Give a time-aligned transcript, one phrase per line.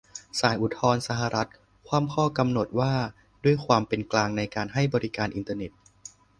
[0.39, 1.49] ศาลอุทธรณ์สหรัฐ
[1.87, 2.93] คว่ำข้อกำหนดว่า
[3.45, 5.71] ด้วยความเป็นกลางในการให้บริการอินเทอร์เน็ต